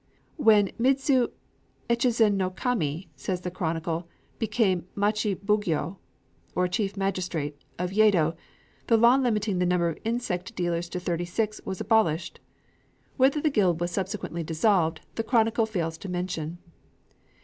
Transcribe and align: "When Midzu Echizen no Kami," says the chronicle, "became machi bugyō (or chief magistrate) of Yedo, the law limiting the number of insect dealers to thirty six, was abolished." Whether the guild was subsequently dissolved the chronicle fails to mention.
"When 0.37 0.71
Midzu 0.79 1.29
Echizen 1.87 2.33
no 2.33 2.49
Kami," 2.49 3.11
says 3.15 3.41
the 3.41 3.51
chronicle, 3.51 4.07
"became 4.39 4.87
machi 4.95 5.35
bugyō 5.35 5.97
(or 6.55 6.67
chief 6.67 6.97
magistrate) 6.97 7.63
of 7.77 7.91
Yedo, 7.91 8.35
the 8.87 8.97
law 8.97 9.15
limiting 9.17 9.59
the 9.59 9.65
number 9.67 9.89
of 9.89 9.99
insect 10.03 10.55
dealers 10.55 10.89
to 10.89 10.99
thirty 10.99 11.25
six, 11.25 11.61
was 11.65 11.79
abolished." 11.79 12.39
Whether 13.17 13.39
the 13.41 13.51
guild 13.51 13.79
was 13.79 13.91
subsequently 13.91 14.41
dissolved 14.41 15.01
the 15.13 15.23
chronicle 15.23 15.67
fails 15.67 15.99
to 15.99 16.09
mention. 16.09 16.57